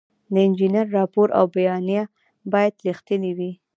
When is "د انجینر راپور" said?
0.33-1.27